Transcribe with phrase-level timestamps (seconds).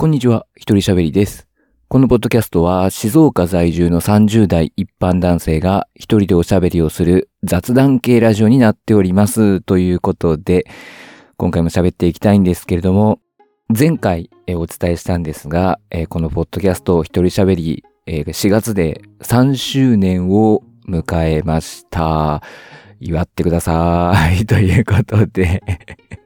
[0.00, 1.48] こんにちは、一人喋りです。
[1.88, 9.60] このポッドキャストは静岡在住の30代一般男性が一人でおしゃべりをする雑談系ラジオになっております。
[9.60, 10.66] ということで、
[11.36, 13.18] 今回も喋っていきたいんですけれども、
[13.76, 15.80] 前回お伝えしたんですが、
[16.10, 22.40] このポッドキャスト一人喋り、えー4月で3周年を迎えました。
[23.00, 24.46] 祝ってください。
[24.46, 25.60] ということで、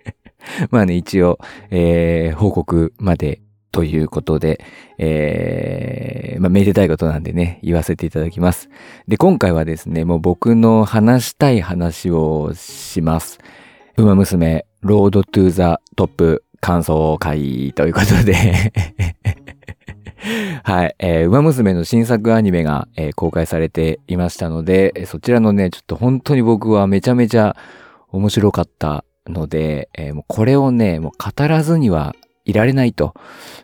[0.70, 1.38] まあね、一応、
[1.70, 3.40] えー報告まで
[3.72, 4.64] ということで、
[4.98, 8.68] えーまあ、めでたいことなんでね、言わせていただきます。
[9.08, 13.38] で、今回はですね、もう僕の話したい話をします。
[13.96, 18.34] ウマ娘、 Road to the Top 感想会ということで、
[20.62, 27.56] はい、えー、ウマ娘の新作アニメが、えー公開されていましたので、そちらのね、ちょっと本当に僕はめちゃめちゃ
[28.10, 33.14] 面白かったので、えーもうこれをね、もう語らずにはいられないと。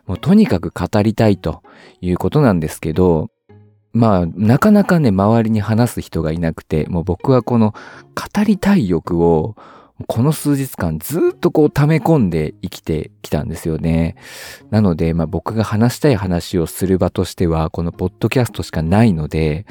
[0.06, 1.62] もうとにかく語りたいと
[2.00, 3.28] いうことなんですけど、
[3.92, 7.72] まあ、なかなかね、周りに話す人がいなくて、もう僕はこの
[8.14, 9.56] 語りたい欲を、
[10.06, 14.14] この数日間ずっとこう溜め込んで生きてきたんですよね。
[14.70, 19.66] なので、まあ僕が話したい話をする場としては、このポッドキャストしかないので、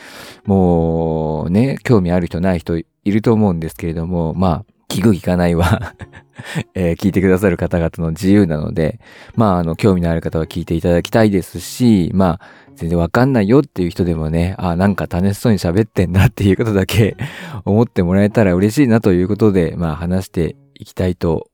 [0.45, 5.93] もうね、興味ある人ない人いると思うんですけれども、まあ、聞く聞かないは
[6.73, 8.99] えー聞いてくださる方々の自由なので、
[9.35, 12.41] まあ、あの、興味のある方は聞いていただきたいですし、まあ、
[12.75, 17.17] 全然わかんないよっていう人でもね、あなんか楽しそうに喋ってんなっていうことだけ
[17.65, 21.49] 思ってもらえたら嬉しいなということで、まあ、話していきたいと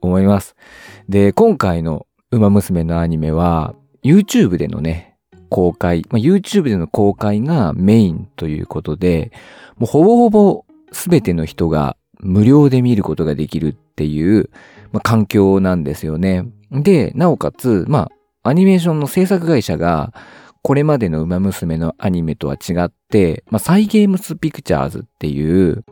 [0.00, 0.56] 思います。
[1.08, 5.16] で、今回の馬娘のアニメは、YouTube でのね、
[5.48, 9.30] 公開、まあ、YouTube での公開がメインということで、
[9.76, 14.50] もうほぼほぼ全ての人が無料で見ることができるっていう、
[14.92, 16.46] まあ、環境なんですよね。
[16.70, 18.10] で、なおかつ、ま
[18.42, 20.14] あ、アニメーションの制作会社が、
[20.62, 25.84] これまでの馬娘のアニメとは違って、まあ、サイゲームスピクチャーズっていう、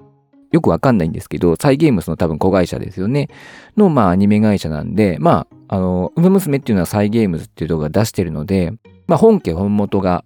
[0.53, 3.29] よくわかんないんですけど、サイゲームスの多分子会社ですよね。
[3.77, 8.73] の、まあ、アニメ会社なんで、まあ、あの、馬娘っていうのはサイゲームズっていうところが出してるので、
[9.07, 10.25] まあ、本家本元が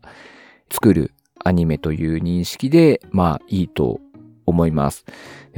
[0.70, 1.12] 作る
[1.42, 4.00] アニメという認識で、まあ、いいと
[4.46, 5.04] 思います。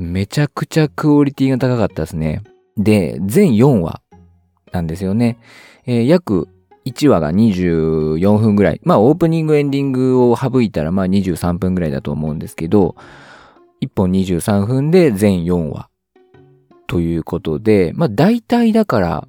[0.03, 2.43] めちゃくちゃクオリティが高かったですね。
[2.77, 4.03] で、全4話
[4.73, 5.39] なんですよね。
[5.87, 6.49] えー約
[6.84, 8.81] 1話が24分ぐらい。
[8.84, 12.95] まあ、オープニングエンディングを省いたら、まあ23分ぐらいだと思うんですけど、
[13.83, 15.89] 1本23分で全4話。
[16.87, 19.28] ということで、まあ大体だから、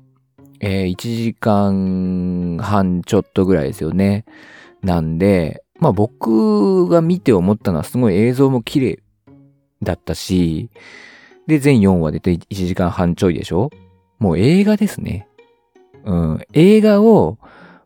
[0.59, 4.25] えー1時間半ちょっとぐらいですよね。
[4.83, 8.99] なんで、まあ僕が見て思ったのはすごい映像も綺麗
[9.81, 10.69] だったし、
[11.47, 13.69] で、全4話で1時間半ちょいでしょ？
[14.19, 15.27] もう映画ですね。
[16.03, 16.39] うん。
[16.53, 17.37] 映画を、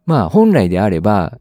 [0.06, 1.38] まあ本来であれば、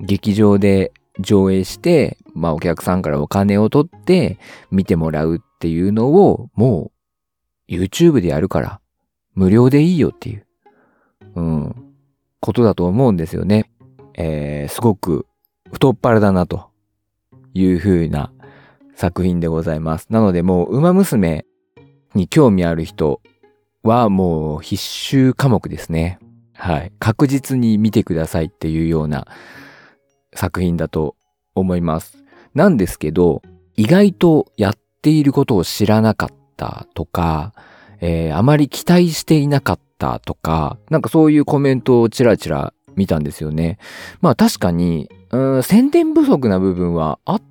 [0.00, 4.38] 劇場で上映して、まあお客さんからお金を取って
[4.70, 6.92] 見てもらうっていうのを、も
[7.68, 8.80] う YouTube でやるから、
[9.34, 10.46] 無料でいいよっていう、
[11.34, 11.74] うん、
[12.40, 13.70] ことだと思うんですよね。
[14.14, 15.26] えー、すごく
[15.70, 16.70] 太っ腹だなと
[17.54, 18.32] いう風な
[18.98, 20.08] 作品でございます。
[20.10, 21.46] なのでもう、馬娘
[22.16, 23.22] に興味ある人
[23.84, 26.18] はもう必修科目ですね。
[26.52, 26.92] はい。
[26.98, 29.28] 確実に見てくださいっていうような
[30.34, 31.14] 作品だと
[31.54, 32.24] 思います。
[32.54, 33.40] なんですけど、
[33.76, 37.52] 意外とやっていることを知らなかったとか、
[38.00, 43.78] えーあまり期待していなかったとか、なんかそういうコメントをちらちら見たんですよね。
[44.20, 47.42] まあ確かに、うん宣伝不足な部分はあっ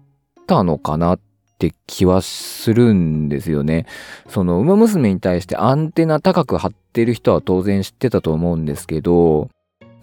[0.46, 1.20] たのかなっ
[1.58, 3.88] って気はするんですよね。
[4.30, 9.50] その、馬娘に対してアンテナ高く張ってる人は当然知ってたと思うんですけど、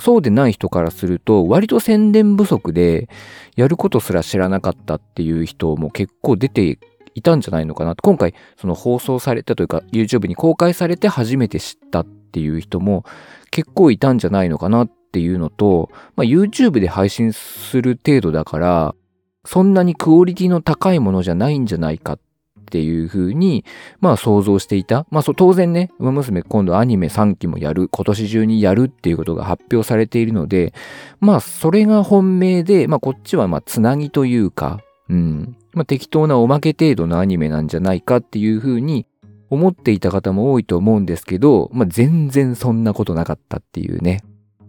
[0.01, 3.09] そうでない人からすると、割と宣伝不足で、
[3.55, 6.81] やることすら知らなかったっていう人も結構出て
[7.15, 7.95] いたんじゃないのかな。
[7.95, 13.05] 今回、その放送されたというか、YouTube に公開されて初めて知ったっていう人も
[13.53, 18.95] 結構いたんじゃないのかなっていうのと、まあ、YouTube で配信する程度だから、
[19.45, 22.19] そんなにクオリティの高いものじゃないんじゃないかっ
[22.65, 23.65] ていうふうに、
[24.01, 25.07] まあ想像していた。
[25.11, 30.73] まあそう当然ね、馬娘今度アニメ3期もやる、今年中にやるっていうことが発表されているので、
[31.21, 39.07] まあそれが本命で、まあこっちはまあつなぎというか、うん、まあ適当なおまけ程度のアニメなんじゃないかっていうふうに
[39.51, 44.23] 思っていた方も多いと思うんですけど、まあ全然そんなことなかったっていうね。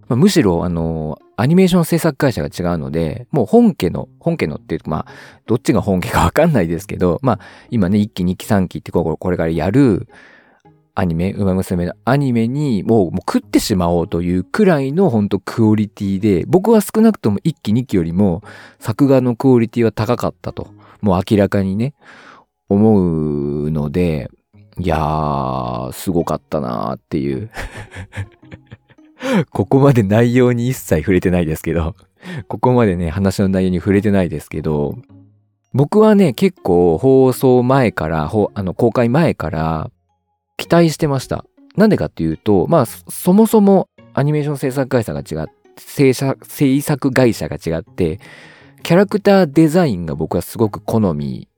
[0.07, 5.11] まあむしろ、あの、アニメーション制作会社が違うので、もう本家の、本家のっていうか、まあ、
[5.45, 7.39] どっちが本家かわかんないですけど、まあ、
[7.69, 10.07] 今ね、1期、2期、3期ってここれからやる、
[10.97, 18.41] アニメ、ウマ娘のアニメにもうもう食ってしまおうというくらいの本当クオリティで、僕は少なくとも1期2期よりも
[18.79, 20.69] 作画のクオリティは高かったと、
[21.01, 21.93] もう明らかにね、
[22.69, 24.31] 思うので、
[24.79, 27.49] いやー、すごかったなーっていう。
[29.49, 31.95] ここまで内容に一切触れてないですけど
[32.47, 34.95] ここまでね、話の内容に触れてないですけど、
[35.73, 39.91] 僕はね、結構放送前から、あの、公開前から、
[40.57, 41.45] 期待してました。
[41.75, 48.19] なんでかっていうと、まあ、そもそもアニメーション制作会社が違って、制制作会社が違って、
[48.81, 51.49] キャラクターデザインが僕はすごく好み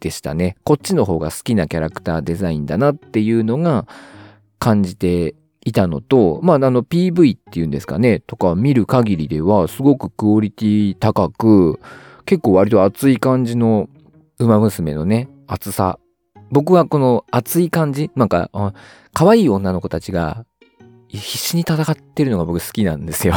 [0.00, 0.56] でしたね。
[0.64, 3.86] こっちの方が好きなキャラクターデザインだなっていうのが
[4.58, 5.34] 感じて
[5.68, 11.80] いたのと、まあ、あの PV っていうんですかね、とか見る限りではすごくクオリティ高く、
[12.24, 13.88] 結構割と熱い感じの
[14.38, 15.98] 馬娘のね、熱さ。
[16.50, 18.50] 僕はこの熱い感じ、なんか、
[19.12, 20.44] 可愛い女の子たちが
[21.08, 23.34] 必死に戦ってるのが僕好きなんですよ。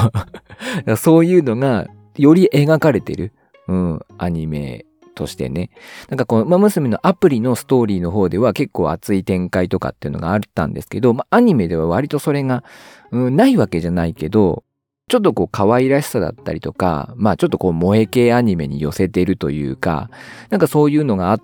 [0.98, 1.88] そういうのが
[2.18, 3.34] より描かれてる、
[3.68, 4.86] うん、アニメ。
[5.16, 5.70] としてね。
[6.10, 12.64] なんかこの、まあ、娘のアプリのストーリーの方では結構熱い展開とかっていうのがあったんですけど、まあ、アニメでは割とそれが、
[13.12, 14.64] うん、ないわけじゃないけど、
[15.08, 20.10] ちょっとこう可愛らしさだったりとか、まあちょっとこう萌え系アニメに寄せてるというか、
[20.50, 21.40] なんかそういうのがあ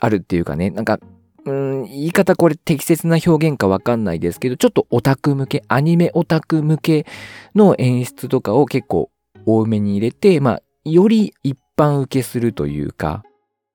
[0.00, 1.00] あるっていうかね、なんか、
[1.46, 7.06] うん、言い方これ適切な表現かわかんないですけど、ちょっとオタク向け、アニメオタク向け
[7.54, 9.10] の演出とかを結構
[9.46, 13.22] 多めに入れて、まあ、より一般受けするというか、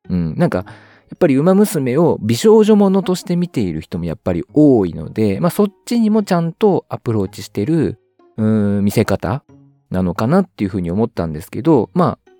[0.09, 8.00] うん、なんか、やっぱり馬娘を美少女ものとして見ている人もやっぱり多いので、まあそっちにもちゃんとアプローチしてる、
[8.38, 9.44] うん、見せ方
[9.91, 12.31] なのかなっていうふうに思ったんですけど、まあ、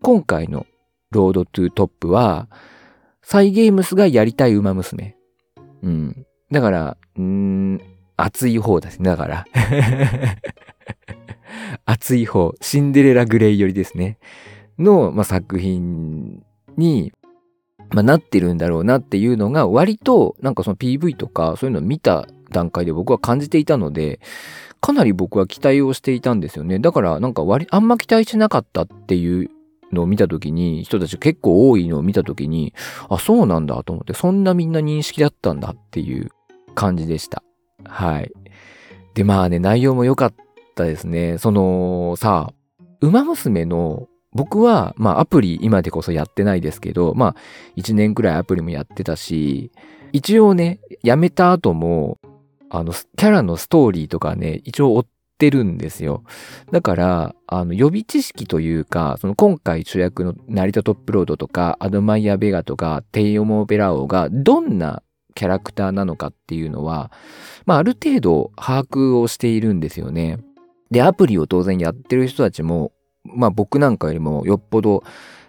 [0.00, 0.66] 今回の
[1.10, 2.48] ロードトゥトップは、
[3.22, 5.16] サイ・ゲームスがやりたい馬娘。
[5.82, 6.26] うん。
[6.50, 7.80] だから、うん、
[8.16, 9.10] 熱い方ですね。
[9.10, 9.44] だから。
[11.84, 12.54] 熱い方。
[12.60, 14.18] シンデレラ・グレイよりですね。
[14.78, 16.42] の、まあ、作品
[16.76, 17.12] に、
[17.90, 24.20] まあ、なってるんだろうなっていうのが割となんかその PV とかそういうのを見た段階で僕は感じていたので
[24.80, 29.50] かなり僕は期待をしていたんですよねだからなんか割あんま期待しなかったっていう
[29.92, 32.74] のを見たときに、人たち結構多いのを見たときに、
[33.08, 36.30] あ、そうなんだと思って、そんなみんな認識だったんだっていう
[36.74, 37.42] 感じでした。
[37.84, 38.32] はい。
[39.14, 40.34] で、まあね、内容も良かっ
[40.74, 41.38] たですね。
[41.38, 42.52] その、さ、
[43.00, 47.36] 馬娘の、僕は、まあアプリ今でこそやってないですけど、まあ
[47.76, 49.70] 1年くらいアプリもやってたし、
[50.12, 52.18] 一応ね、やめた後も、
[52.70, 55.06] あの、キャラのストーリーとかね、一応追っ
[55.38, 56.22] てるんですよ。
[56.70, 65.02] だから、あの、予備知識というか、その今回主役の成田トップロードとか、アドマイヤ・ベガとか、テイオモ・ベラオがどんな
[65.34, 67.10] キャラクターなのかっていうのは、
[67.66, 70.38] まあ、ある程度把握をしているんですよね。
[70.90, 72.92] で、アプリを当然やってる人たちも、
[73.24, 75.04] まあ僕なんかよりもよっぽど、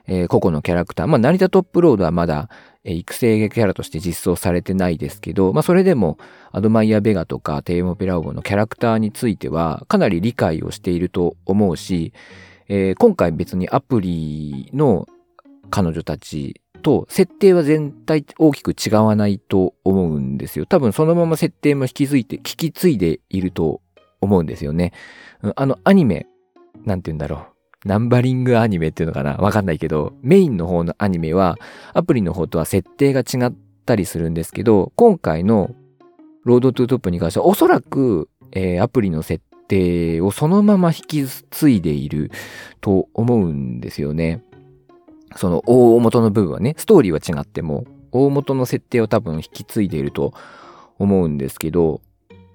[0.08, 2.50] えー、個々のキャラクター、まあ成田トップロードはまだ、
[2.86, 6.18] え育成キャラとして実装されてないですけど、まあそれでも
[6.52, 12.12] アドマイヤ・ベガとかテーモ・ペラオゴのキャラクターについてはかなり理解をしていると思うし、
[12.68, 15.08] えー、今回別にアプリの
[15.70, 20.66] 彼女たちと設定は全体大きく違わないと思うんですよ。
[20.66, 23.82] 多分そのまま設定も引き継いで、引き継いでいると
[24.22, 24.92] 思うんですよね。
[25.56, 26.28] あのアニメ、
[26.86, 27.53] なんて言うんだろう。
[27.86, 29.36] ナンバリングアニメっていうのかな？
[29.38, 31.58] わかんないけど、メインの方のアニメは、
[31.94, 33.54] アプリの方とは設定が違っ
[33.86, 35.76] たりするんですけど、今回の
[36.44, 42.32] Road to Top に関しては、おそらく、えー、アプリの設定をそのまま引き継いでいる
[42.82, 44.44] と思うんですよね。
[45.36, 50.34] その大元の部分はね、ストーリーは違っても、大元の設定を多分引き継いでいると
[51.00, 52.02] 思うんですけど、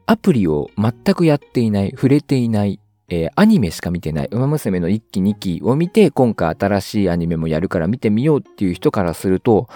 [0.07, 9.69] アプリを全くやっていない、触れていないえー、アニメしか見てない、ウマ娘の1期2期を見て、今回新しいアニメもやるから見てみようっていう人からすると、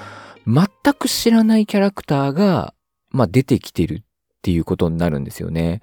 [0.46, 2.74] 全く知らないキャラクターが、
[3.10, 4.04] まあ、出てきてるっ
[4.42, 5.80] ていうことになるんですよね。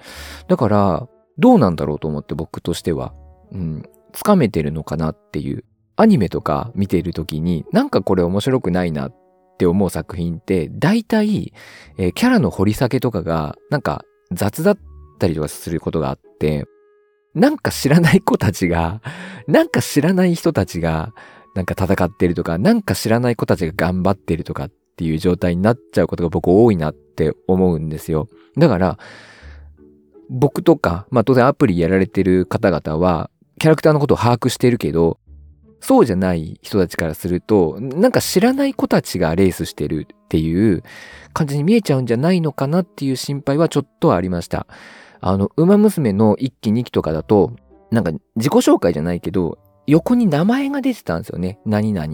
[0.47, 3.13] だから、どうなんだろうと思って僕としては、
[3.51, 5.63] うん、つかめてるのかなっていう。
[5.95, 9.15] アニメとか見ている時に、なんかこれ面白くないなっ
[9.57, 11.53] て思う作品って、大体、
[11.97, 14.77] えー、キャラの掘り下げとかが、なんか雑だっ
[15.19, 16.65] たりとかすることがあって、
[17.35, 19.01] なんか知らない子たちが、
[19.47, 21.13] なんか知らない人たちが、
[21.55, 28.27] なんか戦ってるとか、なんか知らない子たちが頑張ってるとかっていう状態になっちゃうことが僕多いなって思うんですよ。
[28.57, 28.97] だから、
[30.29, 35.19] 僕とか、まあ当然アプリやられてる方々は、キャラクターのことを把握してるけど、
[35.81, 40.83] そうじゃない人たちからすると、なんか知らない子たちがレースしてるっていう
[41.33, 44.67] 感じに見えちゃうんじゃないのかなっていう心配はちょっとありました。
[45.21, 47.51] あの、馬娘の1期2期とかだと、
[47.91, 49.57] なんか自己紹介じゃないけど、
[49.87, 51.59] 横に名前が出てたんですよね。
[51.65, 52.07] 何々。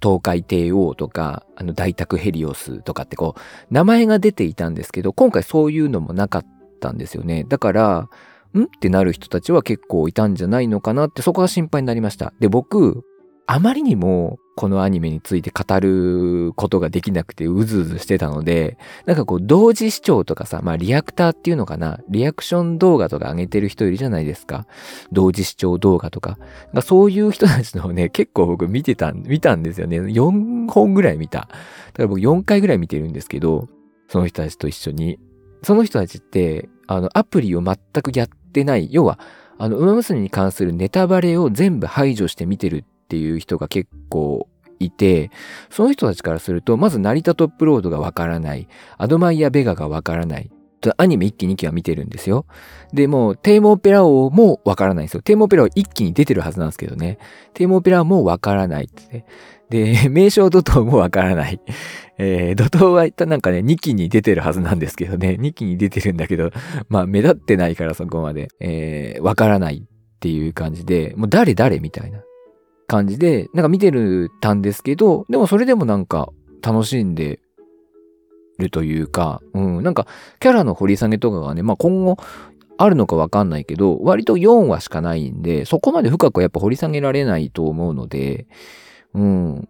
[0.00, 3.40] 東海帝王とか、あの、大宅ヘリオスとかってこう、
[3.74, 6.46] 名前が出ていたんですけど、今回そういうのもなかっ
[6.80, 7.44] たんですよね。
[7.48, 8.08] だから、
[8.54, 8.64] ん？
[8.64, 12.32] ってなる人たちは結構いたんじゃないのかなってそこが心配になりました。
[12.38, 13.04] で、僕、
[13.50, 18.76] あまりにもこのアニメについて語ることができなくてうずうずしてたので、
[19.06, 24.66] なんかこう同時視聴とかさ、まあリアクターっていうのかな、リアクション動画とか上げてる人いるじゃないですか。
[25.12, 26.38] 同時視聴動画とか。
[26.74, 29.98] かそういう人たちのね、 結構僕見てた、見たんですよね。
[29.98, 31.38] 4本ぐらい見た。
[31.38, 31.54] だか
[32.02, 33.66] ら僕4回ぐらい見てるんですけど、
[34.08, 35.18] その人たちと一緒に。
[35.62, 38.88] その人たちって、あの、アプリを全くやってない。
[38.90, 39.18] 要は、
[39.56, 44.48] あの、馬娘に関するネタバレを全部排除して見てるっていう人が結構
[44.78, 45.30] いて、
[45.70, 48.68] その人たちからすると、まず成田トップロードがわからない。
[48.98, 50.50] アドマイヤ・ベガがわからない。
[50.98, 52.44] アニメ1期2期は見てるんですよ。
[52.92, 55.22] で、もう、テーマオペラ王もわからないんですよ。
[55.22, 57.18] テーマオペラ王1期に出てるはずなんですけどね。
[57.54, 59.24] テーマオペラ王もわからないって、
[59.70, 61.60] で、 名称怒涛もわからない。
[62.18, 65.36] えー、怒涛はなんかね、2期に出てるはずなんですけどね。
[65.40, 66.50] 2期に出てるんだけど、
[66.88, 68.48] まあ目立ってないからそこまで。
[68.60, 72.20] えー、わからないっていう感じで、もう誰誰みたいな。
[72.88, 76.30] 感じで、なんか見てるたんですけど、でもそれでもなんか
[76.62, 77.38] 楽しんで
[78.58, 80.06] るというか、うん、なんか
[80.40, 82.16] キャラの掘り下げとかがね、まあ今後
[82.78, 88.46] あるのかわかんないけど、割と4話しかないんで、そこまで深くやっぱ掘り下げられないと思うので、
[89.14, 89.68] うん。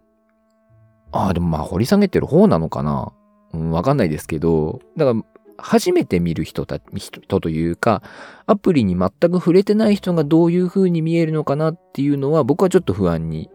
[1.11, 3.11] ああ、でもまあ掘り下げてる方なのかな
[3.51, 5.23] うん、わかんないですけど、だから
[5.61, 8.01] 初めて見る人た、人というか、
[8.45, 13.49] アプリに全く触れてない人がどういう風に見えるのかなっていうのは僕はちょっと不安に、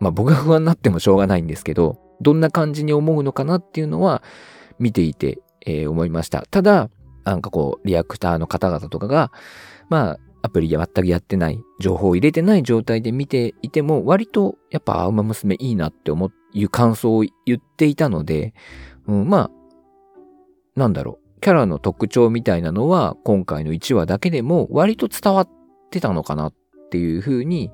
[0.00, 4.22] まあ僕が不安になってもしょうがないんですけど、どんな感じに思うのかなっていうのは
[4.78, 6.42] 見ていて、えー、思いました。
[6.50, 6.90] ただ、
[7.24, 9.32] なんかこう、リアクターの方々とかが、
[9.88, 18.54] まあ、アプリや全くやってない、情報を入れてない状態で見ていても、割とやっぱ青馬娘いいなって思う、いう感想を言っていたので、
[19.06, 19.50] うん、まあ、
[20.76, 25.48] なんだろう、キャラの特徴みたいなのは今回の1話だけでも割と伝わっ
[25.90, 26.54] てたのかなっ
[26.90, 27.70] ていうふうに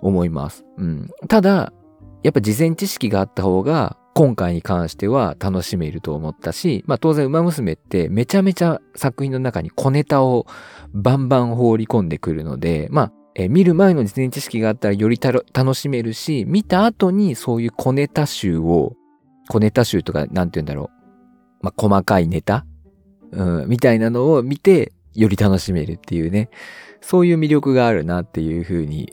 [0.00, 0.64] 思います。
[0.76, 1.10] うん。
[1.28, 1.72] ただ、
[2.22, 10.46] やっぱ事前知識があった方が今回に関しては楽しめると思ったし、まあ当然馬娘ってめちゃめちゃ作品の中に小ネタを
[10.92, 18.94] バンバン放り込んでくるので、まあえ見る前の事前知識があったらより楽しめるし、見た後にそういう小ネタ集を、
[19.48, 21.01] 小ネタ集とかなんて言うんだろう。
[21.62, 22.66] まあ、細かいネタ、
[23.30, 26.50] うん、みたいなのを見て、より楽しめるっていうね。
[27.00, 29.12] そういう魅力があるなっていうふうに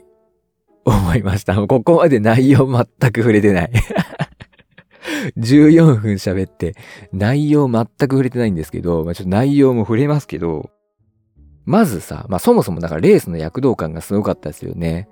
[0.84, 1.54] 思いました。
[1.66, 3.70] ここまで内容全く触れてない
[5.36, 6.74] 14分喋って、
[7.12, 10.70] 内容全く触れてないんですけど、まあ、ちょっと内容も触れますけど、
[11.64, 15.08] まずさ、まあそもそもだからレースの躍動感がすごかったですよね。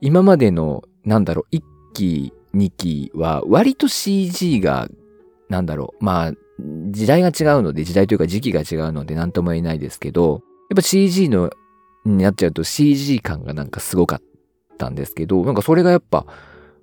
[0.00, 1.62] 今までの、なんだろう、1
[1.94, 4.88] 期、2期は割と CG が、
[5.52, 6.32] なんだろう、まあ
[6.90, 11.50] 時代が違うので、時代というか時期が違うので何とも言えないですけど、やっぱ CG の、
[12.06, 14.22] になっちゃうと CG 感がなんかすごかっ
[14.78, 16.26] たんですけど、なんかそれがやっぱ、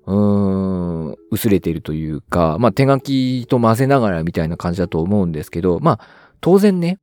[0.06, 6.00] うーん、薄れてるというか、まあ手書きと混ぜながらみたいな感じだと思うんですけど、まあ
[6.40, 6.98] 当然ね、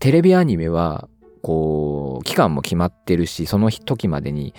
[0.00, 1.08] テレビアニメは、
[1.42, 4.52] こう、期間も決まってるし、その時までに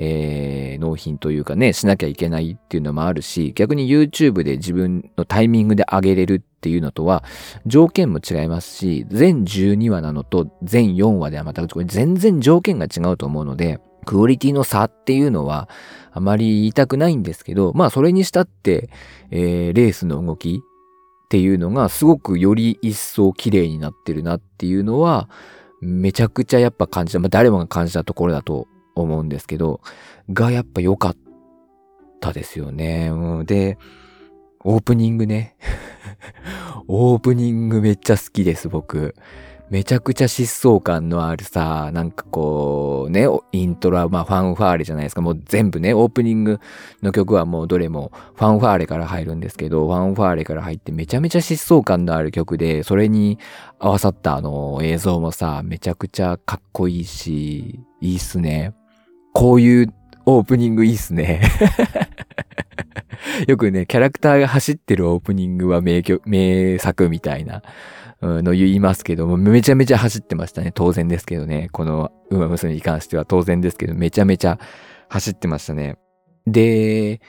[0.00, 7.24] えー、納品というかね、しなきゃいけないっていうのもあるし、逆に YouTube で自分のタイミングで上げれるっていうのとは、
[7.66, 15.68] 条件も違いますし、全12話なのと全4話ではまた全然条件が違うと思うので、クオリティの差っていうのは
[16.12, 18.90] あまり言いたくないんですけど、まあそれにしたって、
[19.30, 25.28] えー、レースの動きっていうのがすごくより一層綺麗になってるなっていうのは、
[25.80, 27.18] めちゃくちゃやっぱ感じた。
[27.18, 28.68] まあ誰もが感じたところだと
[29.02, 29.80] 思うんですけど、
[30.30, 31.16] がやっぱ良かっ
[32.20, 33.08] たですよね。
[33.10, 33.78] うん、で、
[34.64, 35.56] オープニングね。
[36.88, 39.14] オープニングめっちゃ好きです、僕。
[39.70, 45.20] めちゃくちゃ疾走感のあるさ、なんかこう、ね、イントロはまあファンファーレじゃないですか。
[45.20, 46.60] もう全部ね、オープニング
[47.02, 53.38] の曲はもうどれもファンファーレから入るんですけど、ファンファーレから入ってめちゃめちゃ疾走感のある曲で、それに
[53.78, 58.72] 合わさったあの映像もさ、めちゃくちゃかっこいいし、いいっすね。
[59.38, 59.94] こういう
[60.26, 61.42] オープニングいいっすね。
[63.46, 67.62] よくね、キャラクターが走ってるオープニングは名曲、名作みたいな
[68.20, 70.72] の言いますけども、めちゃめちゃ走ってましたね。
[70.74, 71.68] 当然ですけどね。
[71.70, 74.58] この馬娘に関しては当然ですけど、めちゃめちゃ
[75.08, 75.98] 走ってましたね。
[76.48, 77.20] で、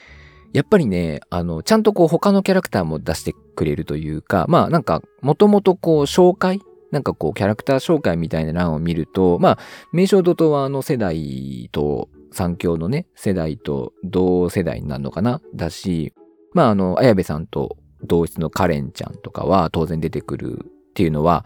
[0.51, 6.59] やっぱりね、あの、ちゃんとこう他のキャラクターも出してくれるというか、まあなんか、もともとこう紹介
[6.91, 9.59] なんかこうキャラクター紹介みたいな欄を見ると、まあ、
[9.91, 15.41] 名称怒涛はあの世代と三強のね、世代と同世代になるのかな？
[15.55, 16.13] だし、
[16.53, 21.45] まああの、綾部さんと同室のカレンちゃんとかは当然出てくるっていうのは、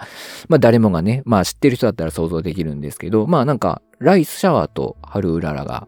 [0.50, 5.88] まあ誰もがね、まあ知ってる人だったら想像できるんですけど、まあなんか、ライスシャワーとハルウララが、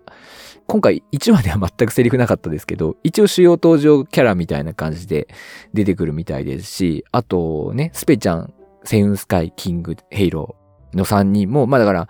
[0.68, 5.28] 今回1話では全くセリフなかったですけど、一応主要登場キャラみたいな感じで
[5.74, 8.54] 出てくるみたいですし、あとね、スペちゃん、
[8.86, 12.08] セウンスカイ、キング、ヘイローの3人も、まあだから、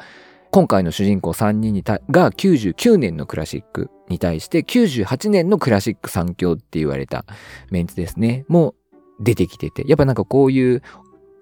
[0.52, 7.26] 今回の主人公3人にたが99年のクラシックに対して98年のクラシック3強って言われた
[7.72, 8.46] メンツですね。
[8.48, 8.74] も
[9.20, 9.84] 出てきてて。
[9.86, 10.82] やっぱなんかこういう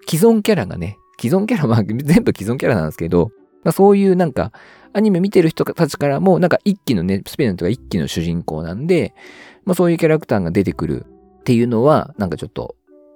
[0.08, 3.30] 既存キャラがね、既存キャラ、まあ全部既存キャラなんですけど、
[3.62, 4.52] まあ、そういうなんか
[4.92, 9.14] アニメ見てる人たちからもなんか一期のね、スペインとか一期の主人公なんで、
[9.64, 11.06] まあそういうキャラクターが出てくる
[11.40, 12.74] っていうのはなんかちょっと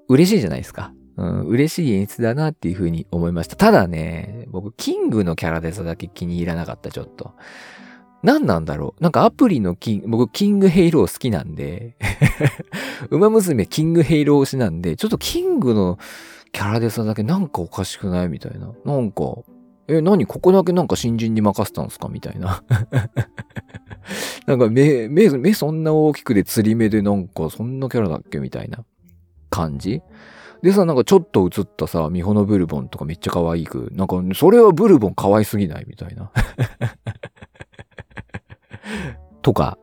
[0.08, 0.92] 嬉しいじゃないですか。
[1.18, 3.56] うん、嬉しい演出だなっていうふうに思いました。
[3.56, 7.32] ただね、僕、キングのキャラデザだけ気に入らなかった、ちょっと。
[8.22, 11.96] 何なんだろうなんかアプリのキング、僕、キングヘイロー好きなんで
[13.10, 15.98] ウマ娘キングヘイロー推しなんで、ちょっとキングの
[16.52, 18.72] キャラデザだけなんかおかしくないみたいな。
[18.84, 19.22] なんか、
[19.88, 20.26] え、何？
[20.26, 22.08] ここだけなんか新人に任せたんすか？
[22.08, 22.62] みたいな。
[24.46, 28.38] なんか目、目、目そんな大きくで吊り目でなんかそんなキャラだっけ？
[28.38, 28.84] みたいな
[29.50, 30.02] 感じ
[30.62, 36.30] でさ、なんかちょっと映ったさ、ミホノブルボンとかめっちゃ可愛く、なんか、それはブルボン可愛すぎないみたいな。
[39.42, 39.78] とか、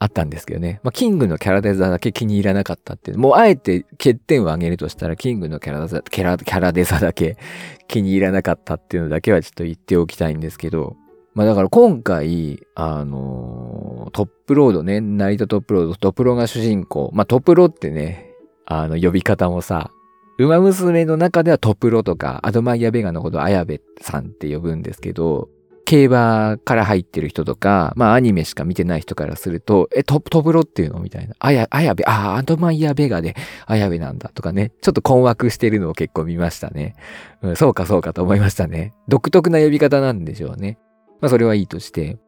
[0.00, 0.80] あったんですけどね。
[0.84, 3.12] まあ、キングのキャラデザだけ気に入らなかったって。
[3.12, 7.36] もうあえて欠点を挙げるとしたら、キングのキャラデザ、キャラ、キャラデザだけ
[7.88, 10.96] 気に入らなかったっていうのだけはちょっと言っておきたいんですけど。
[11.34, 17.10] まあだから今回、あのー、トップロードね、成田トップロード、トップロが主人公。
[17.12, 18.30] まあトップロってね、
[18.66, 19.90] あの呼び方もさ、
[20.38, 25.48] 馬娘の中ではトプロとか、アドマイヤベガのこと綾部さんって呼ぶんですけど、
[25.84, 31.34] 競馬から入ってる人とか、まあアニメしか見てない人からすると、え、トトプロっていうのみたいな。
[31.40, 33.34] あや、あやべ、ああ、アドマイヤベガで、
[33.66, 34.70] あやべなんだとかね。
[34.80, 36.94] ちょっと困惑してるのを結構見ましたね。
[37.42, 38.92] うん、そうかそうかと思いましたね。
[39.08, 40.78] 独特な呼び方なんでしょうね。
[41.20, 42.18] まあそれはいいとして。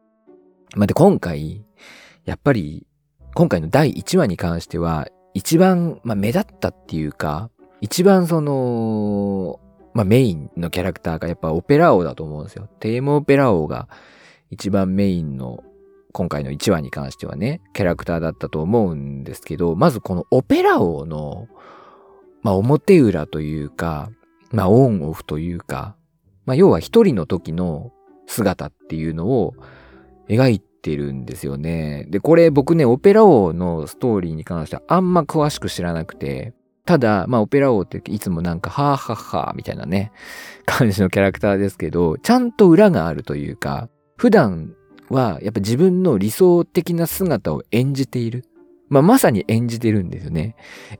[0.75, 1.63] まあで、今回、
[2.25, 2.87] やっぱり、
[3.35, 9.59] 今回の第1話に関しては、一番、まあ目立ったっていうか、一番その、
[9.93, 12.69] まあ、メインのキャラクターがやっぱオペラ王だと思うんですよ。
[12.79, 13.89] テーマオペラ王が
[14.51, 15.63] 一番メインの
[16.13, 21.47] 今回の1話に関してはね、キャラクターだったと思うんですけど、まずこのオペラ王の、
[22.43, 24.11] まあ、表裏というか、
[24.51, 25.95] まあ、オンオフというか、
[26.45, 27.91] まあ、要は一人の時の
[28.27, 29.55] 姿っていうのを
[30.29, 32.05] 描いてるんですよね。
[32.09, 36.53] で、これ僕ね、オペラ王のストーリーに関してはあんま詳しく知らなくて、
[36.85, 40.11] ただ、まあ、オペラ王っていつもなんか、はぁはぁはぁみたいなね、
[40.65, 44.73] 感じのキャラクターですけど、ちゃんと裏があるというか、普段
[45.09, 48.45] はやっぱ自分の理想的な姿を演じている。
[48.89, 50.55] まあ、まさに演じてるんですよね。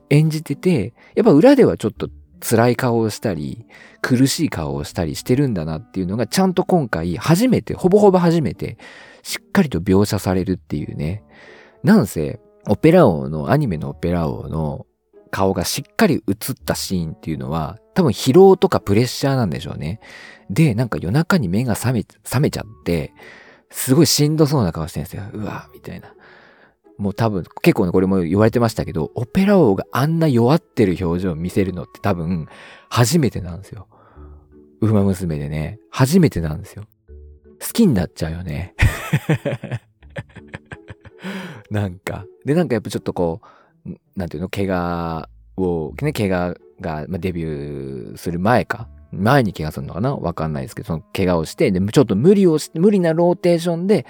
[0.08, 2.08] 演じてて、やっぱ裏ではちょっと
[2.40, 3.66] 辛い顔をしたり、
[4.00, 8.78] 苦しい顔をしたりしてるんだなっていうのが、ちゃんと今回初めて、ほぼほぼ初めて、
[9.22, 11.22] しっかりと描写されるっていうね。
[11.84, 14.86] なんせ、オペラ王の、アニメのオペラ王の
[15.32, 19.98] 顔がしっかり映ったシーンっていうのは、多分疲労とかプレッシャーなんでしょうね。
[20.50, 23.14] で、なんか夜中に目が覚め、覚めちゃって、
[23.70, 25.24] すごいしんどそうな顔してるんですよ。
[25.32, 26.14] うわみたいな。
[26.98, 32.46] もう多分、結構ね、これも言われてましたけど、オペラ王があんな弱ってる表情を見せるのって多分、
[32.90, 33.88] 初めてなんですよ。
[34.82, 36.84] ウマ娘でね、初めてなんですよ。
[37.58, 38.74] 好きになっちゃうよね。
[41.70, 42.26] なんか。
[42.44, 43.46] で、なんかやっぱちょっとこう、
[44.16, 48.88] なんていうの、怪我を、ね、怪我が、まあ、デビューする前か。
[49.12, 50.16] 前に怪我するのかな？
[50.16, 54.06] わかんないですけど、その怪我をして、で、ちょっと無理をし、無理なローテーションで、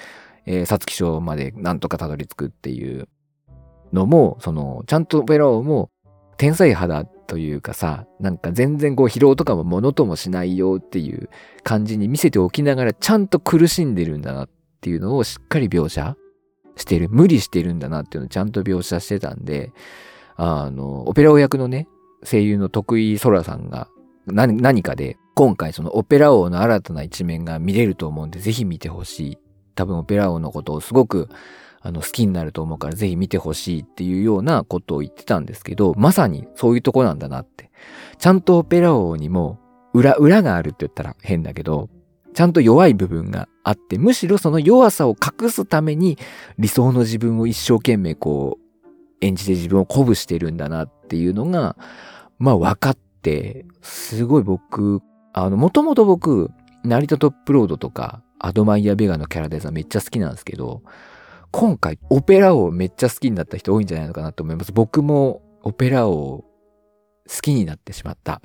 [0.47, 3.09] えー、皐月賞までなんとかたどり着くっていう
[3.93, 5.91] のも、その、ちゃんとペローも、
[6.37, 11.31] 天才肌というかさ、なんか全然こう疲労とかもものともしないよっていう
[11.63, 14.49] 感じに見せておきながら、ちゃんと苦しんでるんだなっ
[14.81, 16.17] ていうのをしっかり描写
[16.77, 19.73] してる、無理してるんだなっていうのをちゃんと描写してたんで、
[20.37, 21.89] あの、オペラ王役のね、
[22.25, 23.89] 声優の徳井空さんが
[24.27, 29.39] 何何かで今回そのオペラ王の新たな一面が見れると思うんで、ぜひ見てほしい。
[29.75, 31.29] 多分オペラ王のことをすごく
[31.81, 37.71] あの好きになると思うからぜひ見てほしいっていうようなことを言ってたんですけど、まさにそういうとこなんだなって。
[38.19, 39.59] ちゃんとオペラ王にも
[39.95, 41.89] 裏、裏があるって言ったら変だけど、
[42.35, 46.19] ちゃんと弱い部分があって、むしろその弱さを隠すために
[46.59, 48.63] 理想の自分を一生懸命こう
[49.21, 51.77] 演じて自分を鼓舞してるんだなっていうのが、
[52.39, 55.01] まあ分かって、すごい僕、
[55.33, 56.51] あの、もともと僕、
[56.85, 60.83] 成田トップロードとか、アドマイヤ・ベガのキャラデザめっちゃ好きなんですけど、
[61.53, 64.73] 今回オペラ王めっちゃ好きになった人多いんじゃないのかなと思います。
[64.73, 66.45] 僕もオペラ王
[67.29, 68.41] 好きになってしまった。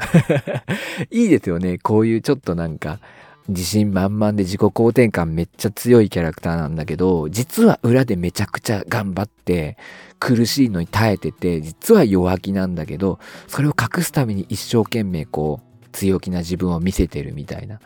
[1.09, 1.79] いいですよね。
[1.79, 2.99] こういうちょっとなんか、
[3.47, 9.77] 自信満々で自己肯定感めっちゃ強いキャラクターなんだけど、実は裏でめちゃくちゃ頑張って、
[10.19, 17.79] 苦しいのに耐えてて、実は弱気なんだけど、それを隠すために一生懸命こう、強気な自分を見せてるみたいな、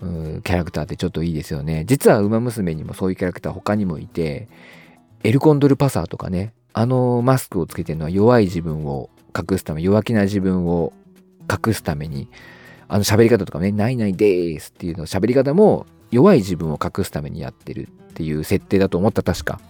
[0.00, 1.84] うん、キャラクターってちょっといいですよね。
[1.86, 4.48] 実は馬娘にもそういうキャラクター他にもいて、
[5.24, 10.92] エルコンドルパサーとかね、あのマスクをつけてるのは弱い自分を隠すため、弱気な自分を
[11.50, 12.28] 隠すために、
[12.92, 19.60] あの喋り方とかね、ないないでーすっていうの喋り方も弱い自分を隠すためにやってるっていう設定だと思った確か。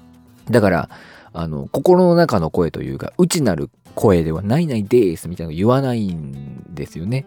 [0.50, 0.90] だから、
[1.32, 7.26] あの、心の中の声というか、内なる声ではないないでーすみたいなの言わないんですよね。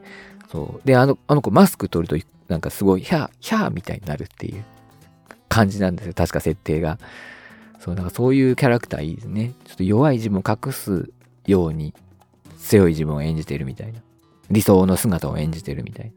[0.51, 0.85] そう。
[0.85, 4.65] で、あの、あの子マスク取るとなんかすごい、ヒャー、ヒャーみたいになるっていう
[5.47, 6.13] 感じなんですよ。
[6.13, 6.99] 確か設定が。
[7.79, 9.53] そう、だかそういうキャラクターいいですね。
[9.63, 11.09] ちょっと弱い自分を隠す
[11.47, 11.93] ように
[12.59, 14.01] 強い自分を演じているみたいな。
[14.51, 16.11] 理想の姿を演じてるみたい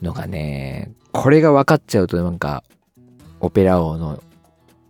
[0.00, 2.62] なのがね、これが分かっちゃうとなんか、
[3.40, 4.22] オペラ王の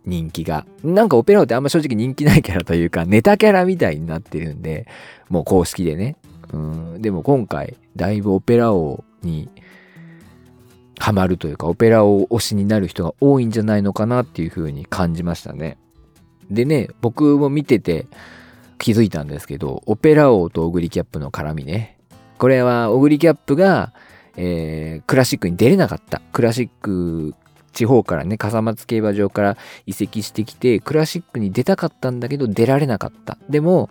[0.05, 4.87] 人気が、なんかオペラ王ってあんま正直人気ないキャラというか、ネタキャラみたいになってるんで、
[5.29, 6.15] もう公式でね。
[6.53, 9.49] うん、でも今回、だいぶオペラ王に
[10.99, 15.77] ハマるというか、オペラ王推しになる人が多いんじゃないのかなっていう風に感じましたね。
[16.49, 18.07] でね、僕も見てて
[18.77, 21.96] 気づいたんですけど、オペラ王とオグリキャップの絡みね。
[22.37, 23.93] これは、オグリキャップが、
[24.35, 26.21] えー、クラシックに出れなかった。
[26.31, 27.33] クラシック、
[27.73, 33.37] 地方からね、笠松競馬場から移籍してきて、クラシックに出たかったんだけど、出られなかった。
[33.49, 33.89] でも、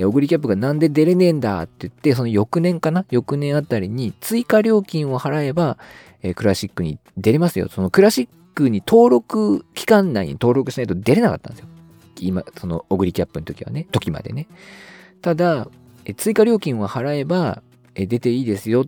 [0.00, 3.04] オグリキャップがなんで出れねえんだって言って、その翌年かな？
[3.10, 5.76] 翌年あたりに追加料金を払えば、
[6.22, 7.68] えー、クラシックに出れますよ。
[7.68, 11.68] そのクラシックに登録、期間内に登録しないと出れなかったんですよ。
[12.20, 14.46] 今、そのオグリキャップの時はね、時までね。
[15.20, 15.68] ただ、
[16.16, 17.62] 追加料金を払えば、
[18.06, 18.86] 出ていいですよっ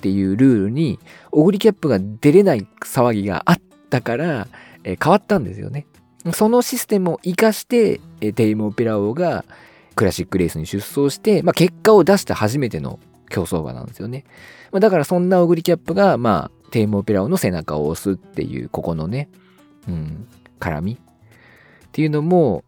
[0.00, 0.98] ていうルールに、
[1.30, 3.58] オグリキャップが出れない騒ぎがあっ
[3.90, 4.48] たから、
[4.84, 5.86] え変わったんですよね。
[6.32, 9.44] そのシステムを活かして、えテイムオペラ王が
[9.94, 14.24] クラシックレースに出走して、まあ、結果を出した初めての競走馬なんですよね。
[14.70, 19.28] まあ、だからそんなオグリキャップが、まあ、テイムオペラ王の背中を押すっていう、ここのね、
[19.88, 20.26] うん、
[20.58, 20.96] 絡みっ
[21.92, 22.64] ていうのも、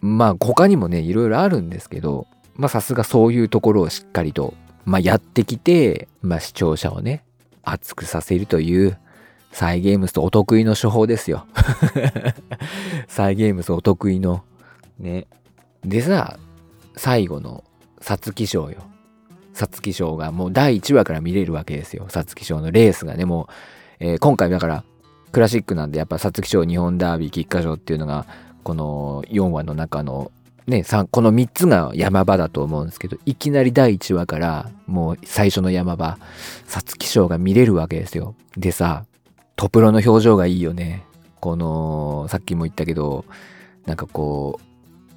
[0.00, 4.54] まあ他にもね、いろいろあるんですけど、まあさすがそういうところをしっかりと
[4.88, 7.22] まあ、やってきて、まあ、視聴者をね、
[7.62, 8.98] 熱くさせるという、
[9.52, 11.46] サイ・ゲームスとお得意の手法ですよ。
[13.06, 14.44] サイ・ゲームスお得意の、
[14.98, 15.26] ね。
[15.84, 16.38] でさ、
[16.96, 17.64] 最後の、
[18.00, 18.78] 皐月賞よ。
[19.52, 22.06] 皐月賞がもう第1話から見れるわけですよ。
[22.08, 23.48] 皐月賞のレースがね、も
[24.00, 24.84] う、えー、今回だから、
[25.32, 28.26] クラシックなんでやっぱ皐月賞、日本ダービー、菊花賞っていうのが、
[28.62, 30.30] この4話の中の
[30.68, 36.18] ね、この3つが山場だと思うんですけど、いきなり第1話からもう最初の山場、
[36.66, 38.34] 皐月賞が見れるわけですよ。
[38.56, 39.06] でさ、
[39.56, 41.04] トプロの表情がいいよね。
[41.40, 43.24] この、さっきも言ったけど、
[43.86, 44.64] なんかこう、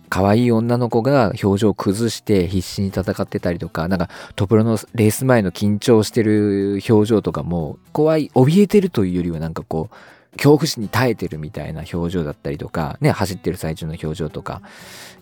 [0.08, 9.96] 可愛い女の子が表情を崩して必死に戦ってたりとか、なんかトプロのレース前の緊張してる表情とかも、怖い、怯えてるというよりはなんかこう、
[10.38, 14.62] 恐怖心に耐えてるみたいな表情だったりとか、ね、走ってる最中の表情とか、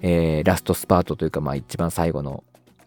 [0.01, 2.43] えー、ラストスパートというか、まあ一番最後の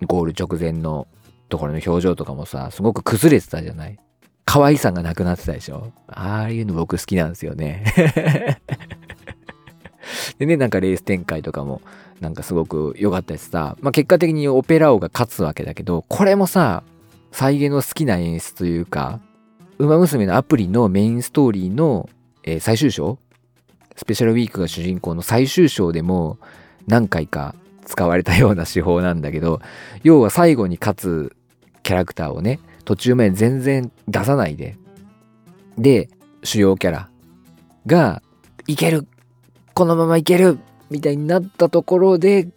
[0.06, 1.06] ゴール直前の
[1.48, 3.98] ところの表情とかもさ、すごく崩れてたじゃない？
[4.44, 5.92] 可愛さがなくなってたでしょ？
[6.08, 7.84] ああいうの僕好きなんですよね。
[10.38, 11.80] でね、なんかレース展開とかも
[12.20, 16.82] なんかすごく良かったしさ、まあ結果的にオペラ王が勝つわけだけど、これもさ、
[17.30, 19.20] 再現の好きな演出というか、
[19.82, 22.08] ウマ娘のアプリのメインストーリーの、
[22.44, 23.18] えー、最終章？
[23.96, 26.38] スペシャルウィークが主人公の最終章でも
[26.86, 29.60] 何回か使われたような手法なんだけど、
[30.04, 31.36] 要は最後に勝つ
[31.82, 34.76] キャラクターをね、途中まで全然出さないで、
[35.76, 36.08] で、
[36.44, 37.08] 主要キャラ
[37.84, 38.22] が、
[38.68, 39.08] いける
[39.74, 42.48] このままいけるみたいになったところで、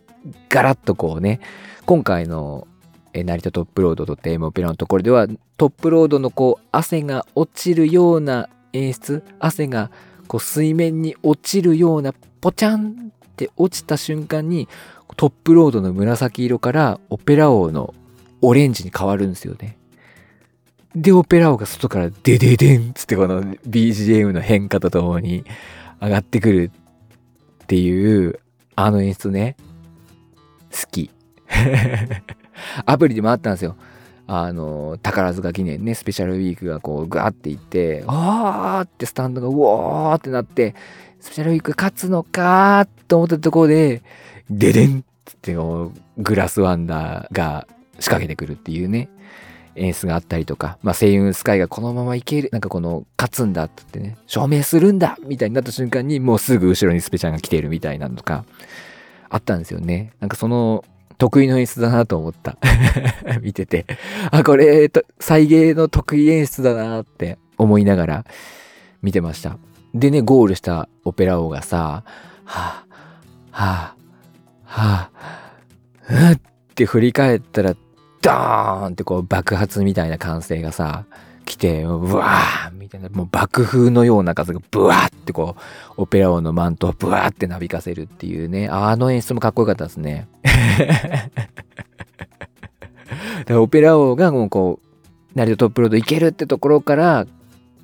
[0.49, 1.39] ガラッとこうね、
[1.87, 2.67] 今回の
[3.15, 9.89] え成田トップロードとテーマオペラのところでは、トップロードのこう、汗が落ちるような演出、汗が
[10.27, 14.67] こう水面に落ちるような、ポチャンって落ちた瞬間に、
[15.15, 17.93] トップロードの紫色からオペラ王の
[18.41, 19.77] オレンジに変わるんですよね。
[20.93, 25.45] で、オペラ王が外からデデデンつってこの BGM の変化とともに
[26.01, 26.71] 上がってくる
[27.63, 28.39] っていう、
[28.75, 29.55] あの演出ね、
[30.69, 31.09] 好き。
[32.85, 33.75] アプリでもあったんですよ。
[34.27, 40.73] あの、宝塚記念ね、スペシャルウィークがこう、ガーっていって、あーってスタンドがうおーってなって、
[41.19, 44.01] スペシャルウィーク勝つのかーと思ったところで、
[44.49, 47.67] デデンってこう、グラスワンダーが
[47.99, 49.09] 仕掛けてくるっていうね、
[49.75, 58.45] 演出があったりとか、まあ、声優スカイがこのままいける、なんかこの、勝つんだってってね、証明するんだみたいになった瞬間に、もうすぐ後ろにスペシャルが来ているみたいなのとか、
[59.29, 60.13] あったんですよね。
[60.19, 60.83] なんかその、
[61.17, 62.57] 得意の演出だなと思った。
[63.41, 63.85] 見てて。
[64.31, 68.25] あ、これ、再現の得意演出だなって思いながら
[69.01, 69.57] 見てました。
[69.93, 72.03] でね、ゴールしたオペラ王がさ、
[72.43, 72.95] はぁ、
[73.51, 76.39] はぁ、はぁ、うっ
[76.75, 77.75] て振り返ったら、
[78.21, 81.05] ドーンってこう爆発みたいな歓声がさ、
[81.45, 85.55] 来て、うわーみたいな、もう爆風のような風がブワーってこ
[85.97, 90.27] う、オペラ王のマントをブワーってなびかせるっていうね、あの演出もかっこよかったですね。
[93.51, 97.27] オペラ王がもうこう、ナリトップロード行けるってところから、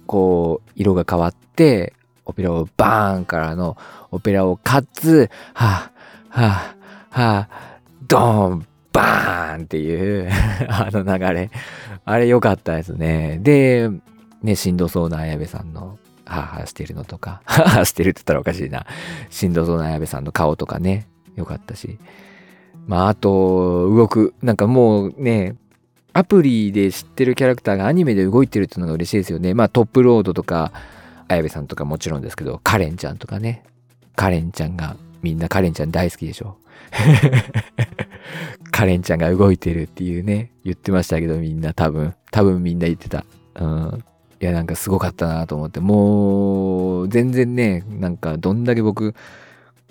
[0.07, 1.93] こう、色が変わって、
[2.25, 3.77] オペラ王バーンからの
[4.11, 7.55] オペラ王かつ、はぁ、はぁ、はぁ、
[8.07, 10.29] ドーン、バーンっていう
[10.69, 11.49] あの流れ。
[12.05, 13.39] あれ良かったですね。
[13.41, 13.89] で、
[14.41, 18.85] ね、しんどそうな綾部さんの、ハーハーしてるのとか、 ハーハーしてるって言ったらおかしいな。
[19.29, 21.99] しんどそうな綾部さんの顔とかね、良かったし。
[22.87, 25.55] まあ、あと、動く、なんかもうね、
[26.13, 29.53] アプリで知ってるキャラクターがアニメで動いてるっていうのが嬉しいですよね。
[29.53, 30.71] まあ、トップロードとか、
[31.27, 33.63] 綾部さんとかもちろんですけど、カレンちゃんとかね。
[34.15, 36.57] カレンちゃんが、みんなカレンちゃん大好きでしょ。
[38.71, 43.25] カレンちゃんが動いてるっていうね、言ってましたけどみんな多分、多分みんな言ってた。
[43.55, 44.03] うん。
[44.39, 49.13] いや、なんかすごかったなと思って、もう、全然ね、なんかどんだけ僕、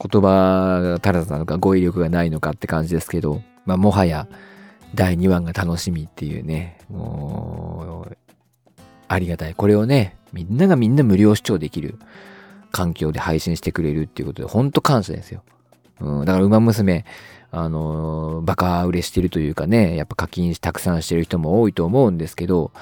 [0.01, 4.27] 言葉が足らずなのか語彙力がないのかって感じですけど、まあもはや
[4.95, 8.17] 第2話が楽しみっていうね、もう、
[9.09, 9.55] ありがたい。
[9.55, 11.99] これをね、みんながみんな無料視聴できる
[12.73, 15.43] 環境で配信してくれるっていうことで、ほんと感謝ですよ。
[16.01, 17.05] うん、だから、馬娘、
[17.53, 22.73] あのー、バカ売れしてるというかね、やっぱ課金たくさんしてる人も多いと思うんですけど、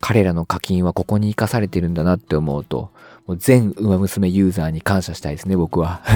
[0.00, 2.90] 彼らの課金はここに生かされてるんだなって思うと、
[3.26, 6.00] もう全馬娘ユーザーに感謝したいですね、僕は。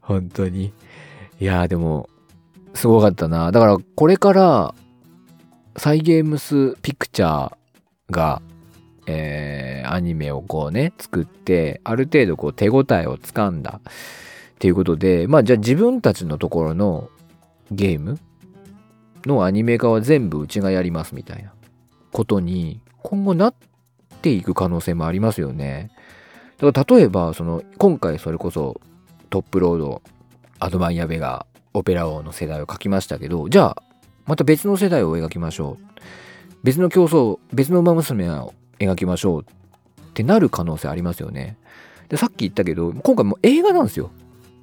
[0.00, 0.72] 本当に。
[1.40, 2.08] いやーでも、
[2.74, 3.52] すごかったな。
[3.52, 4.74] だからこれから、
[5.76, 7.54] サイゲームスピクチャー
[8.10, 8.42] が
[9.06, 13.92] えー、アニメをこうね、作って、ある程度こう手応えをつかんだっ
[14.58, 17.08] ていうことで、まあじゃあ自分たちのところの
[17.70, 18.18] ゲーム
[19.26, 21.52] のアニメ化は全部うちがやりますみたいな
[22.12, 23.54] ことに今後なっ
[24.22, 25.90] ていく可能性もありますよね。
[26.58, 28.80] だから例えば、その、今回それこそ
[29.30, 30.02] トップロード、
[30.60, 33.82] アドバンヤベがオペラ王の世代を描きましたけど、じゃあ、
[34.26, 35.94] また別の世代を描きましょう。
[36.62, 38.54] 別の競争、別の馬娘を
[38.88, 39.44] 描きましょうっ
[40.14, 41.56] てなる可能性ありますよね。
[42.08, 44.10] で、さっき言ったけど、今回も映画なんですよ。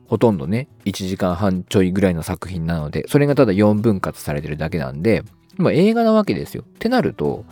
[0.08, 5.24] ほとんどね、1時間半ちょいぐらいの作品なので、それがただ4分割されてるだけなんで、
[5.58, 6.64] まあ映画なわけですよ。
[6.68, 7.46] ってなると、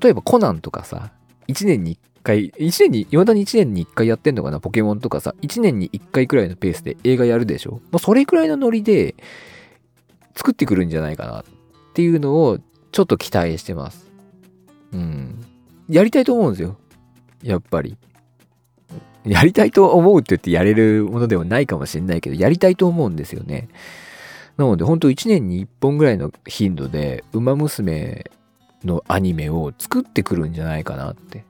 [0.00, 1.10] 例えばコナンとかさ、
[1.48, 7.82] 1年に1回、1年に、未だに1年に1回やってんのかな、ポケモンとかさ、1年に1回くらいのペースで映画やるでしょ。
[7.90, 9.14] まあそれくらいのノリで
[10.34, 11.44] 作ってくるんじゃないかなっ
[11.92, 12.58] ていうのを
[12.90, 14.10] ちょっと期待してます。
[14.92, 15.44] うん。
[15.88, 16.78] やりたいと思うんですよ。
[17.42, 17.96] やっぱり。
[19.24, 23.68] やりたいと思うって言ってやれるものではないかもしれないけど、やりたいと思うんですよね。
[24.56, 28.30] なので、ほんと1年に1本ぐらいの頻度で、ウマ娘
[28.84, 31.44] のアニメを作ってくるんじゃないかなって。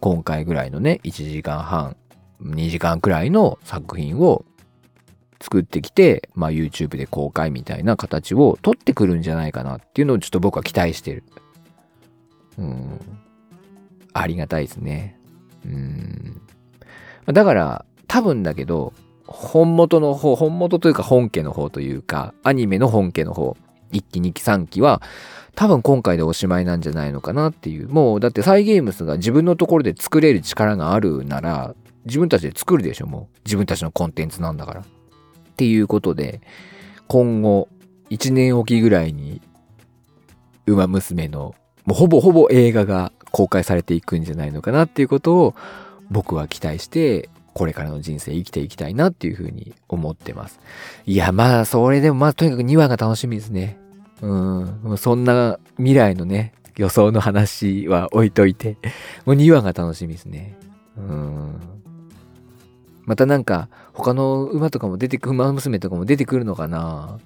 [0.00, 1.96] 今回ぐらいのね、1時間半、
[2.42, 4.44] 2時間くらいの作品を
[5.40, 11.24] 作ってきて、まあ YouTube で公開みたいな形を取ってくるんじゃないかなっていうのをちょっと僕は期待してる。
[12.58, 13.00] うん。
[14.20, 15.18] ありがたいですね。
[15.64, 16.40] うん。
[17.26, 18.92] だから、多分だけど、
[19.26, 23.56] 本元の方、本元というか本家の方というか、アニメの本家の方、
[23.92, 25.02] 1期2期3期は、
[25.54, 27.88] 多分今回でおしまいなんじゃないのかなっていう。
[27.88, 31.74] もう、だってサイゲームスが自分のところで作れる力があるなら、
[32.04, 33.38] 自分たちで作るでしょ、もう。
[33.44, 34.80] 自分たちのコンテンツなんだから。
[34.80, 34.84] っ
[35.56, 36.40] ていうことで、
[37.08, 37.68] 今後、
[38.10, 39.40] 1年おきぐらいに、
[40.66, 45.54] ウマ娘の、もうほぼほぼ映画が公開されていくんじゃないのかなっていうことを
[46.10, 50.58] 僕は期待して、これからの人生生きていきたいなっていうふうに思ってます。
[51.04, 53.78] いや、まあ、それでもまあ、とにかく2話が楽しみですね。
[54.22, 54.34] う
[54.94, 54.96] ん。
[54.96, 58.78] そんな未来のね、予想の話は置いといて、
[59.26, 60.56] もう2話が楽しみですね。
[60.96, 61.60] うん。
[63.04, 67.18] またなんか、他の馬とかも出てくる、馬娘とかも出てくるのかな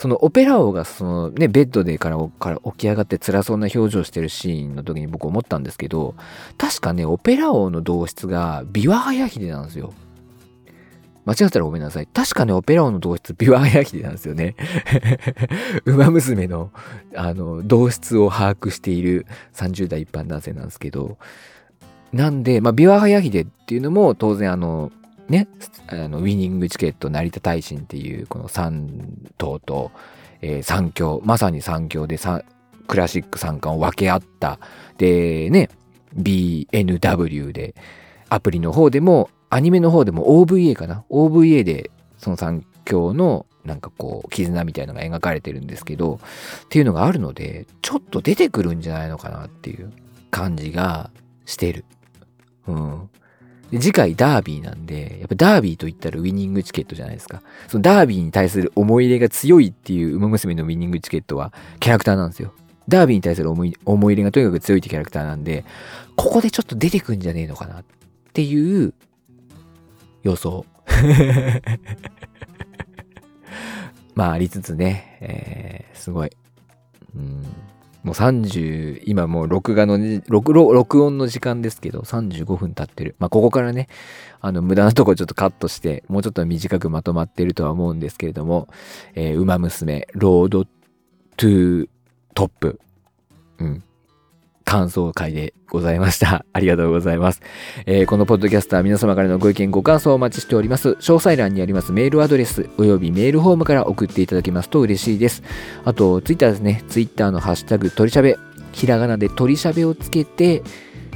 [0.00, 6.14] そのオペラ王がそのね、ベッドでからから起き上がって辛そうな表情してるシーンの時に僕思ったんですけど、
[6.56, 9.92] 確かね、オペラ王の同室がビワハヤヒデなんですよ。
[11.26, 12.06] 間違ったらごめんなさい。
[12.06, 14.56] 確かね、オペラ王の同室、ビワハヤヒデなんですよね。
[15.84, 16.70] 馬娘の、
[17.14, 21.18] あの、同室を把握している30代一般男性なんですけど、
[22.14, 24.92] なんで、まあ、ビワハヤヒデっていうのも当然あの、
[25.30, 25.48] ね、
[25.86, 28.88] あのウィニングチケット成田大臣っていうこの3
[29.38, 29.92] 頭と、
[30.42, 32.18] えー、3強、まさに3強で
[32.88, 34.58] クラシック三冠を分け合った。
[34.98, 35.70] で、ね、
[36.16, 37.76] BNW で、
[38.28, 46.18] アプリの方でも、アニメの方でも OVA かな ?OVA でその3強のなんかこう、絆みたいのが描かれてるんですけど、
[46.64, 49.92] っていうのがあるので、ちょっと出てくるんじゃないのかなっていう
[50.30, 51.10] 感じが
[51.44, 51.84] してる。
[52.66, 53.10] うん。
[53.70, 57.42] で次回ダービーなんで、やっぱダービーと言ったらウィニングチケットじゃないですか。
[57.68, 62.52] そのダービーに対する思い入れが強いっていう馬娘のウィニングチケットはキャラクターなんですよ。
[62.88, 65.64] ダービーに対する思い思い入れがとにかく強いってキャラクターなんで、
[66.16, 67.84] ここでちょっと出てくんじゃねえのかなっ
[68.32, 68.92] ていう
[70.22, 70.66] 予想。
[74.16, 76.30] まあありつつね、えー、すごい。
[77.14, 77.44] うん
[78.02, 83.14] もう30、今もう録画の、録、録音の時間ですけど、35分経ってる。
[83.18, 83.88] まあ、ここからね、
[84.40, 88.68] あの、無駄なとこちょっとカットして、もうちょっと短くまとまってるとは思うんですけれども、
[89.14, 91.88] えー、馬娘、ロードトゥー
[92.34, 92.80] トップ。
[93.58, 93.84] うん。
[94.70, 96.46] 感想会でございました。
[96.54, 97.42] ありがとうございます。
[97.86, 100.90] えー、このポッドキャストは皆様からのご意見、ご感想をお待ちしております。
[100.90, 105.42] 詳細欄にありますメールアドレスおよびメールフォームから送っていただけますと嬉しいです。
[105.84, 106.84] あと、ツイッターですね。
[106.88, 108.38] ツイッターのハッシュタグ、鳥しゃべ、
[108.70, 110.62] ひらがなで鳥しゃべをつけて、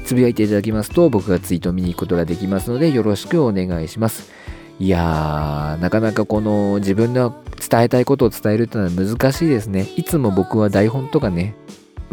[0.05, 4.33] つぶやいていただきますと、僕がツイートを見に行くことができますので、よろしくお願いします。
[4.81, 7.37] いやー、なかなかこの自分の
[7.71, 9.87] 伝えたいことを伝えるってのは難しいですね。
[9.95, 11.55] いつも僕は台本とかね、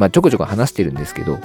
[0.01, 1.37] まあちょこちょこ話してるんですけど、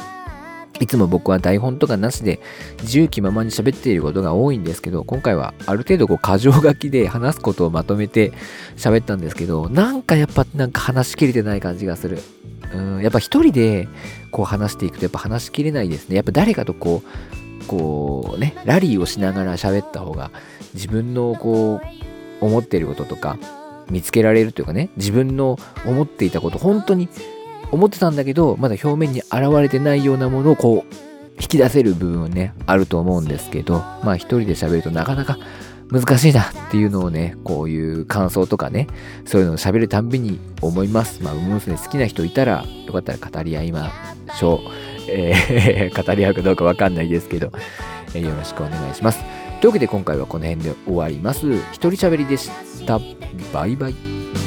[0.80, 2.40] いつも僕は台本とかなしで
[2.80, 8.32] 自由気ままに喋っていることが多いんですけど、今回はある程度こう箇条書きで話すことをまとめて
[8.76, 12.18] 喋ったんですけど、なんかやっぱなんか話しきれてない感じがする。
[12.72, 13.88] うん、やっぱ一人で
[14.30, 16.16] こう話していくとやっぱ話しきれないですね。
[16.16, 17.02] やっぱ誰かとこ
[17.62, 20.30] う、こうね、ラリーをしながら喋った方が
[20.72, 21.78] 自分のこ
[22.40, 23.38] う思っていることとか
[23.90, 27.08] 見つけられるというかね、自分の思っていたこと本当に
[27.70, 30.94] 思ってたんだけど、まだ表面に現れてないようなものをこう、
[31.40, 35.38] 引き出せる部分ね、あると思うんですけど、まあ一人で喋るとなかなか
[35.90, 38.88] 難しいなっていうのをね、こういう感想とかね、
[39.24, 41.22] そういうのを喋るたんびに思います。
[41.22, 43.92] まあ、馬娘好きな人いたら、よかったら語り合いま
[44.35, 44.61] しょう。
[45.09, 47.52] えー、 語り合うかどうかわかんないですけど、
[48.14, 49.20] えー、よろしくお願いします。
[49.61, 51.46] というわけで今回はこの辺で終わります。
[51.72, 52.50] 一人喋りでし
[52.87, 53.00] た。
[53.52, 54.45] バイバイ。